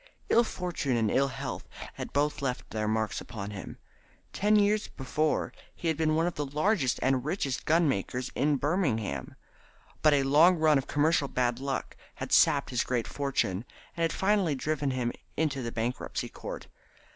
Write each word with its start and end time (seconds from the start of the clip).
Ill 0.29 0.43
fortune 0.43 0.97
and 0.97 1.11
ill 1.11 1.27
health 1.27 1.67
had 1.93 2.11
both 2.11 2.41
left 2.41 2.71
their 2.71 2.87
marks 2.87 3.21
upon 3.21 3.51
him. 3.51 3.77
Ten 4.33 4.55
years 4.55 4.87
before 4.87 5.53
he 5.75 5.89
had 5.89 5.95
been 5.95 6.15
one 6.15 6.25
of 6.25 6.33
the 6.33 6.43
largest 6.47 6.97
and 7.03 7.23
richest 7.23 7.65
gunmakers 7.67 8.31
in 8.33 8.55
Birmingham, 8.55 9.35
but 10.01 10.15
a 10.15 10.23
long 10.23 10.57
run 10.57 10.79
of 10.79 10.87
commercial 10.87 11.27
bad 11.27 11.59
luck 11.59 11.95
had 12.15 12.31
sapped 12.31 12.71
his 12.71 12.83
great 12.83 13.05
fortune, 13.07 13.63
and 13.95 14.01
had 14.01 14.11
finally 14.11 14.55
driven 14.55 14.89
him 14.89 15.11
into 15.37 15.61
the 15.61 15.71
Bankruptcy 15.71 16.29
Court. 16.29 16.65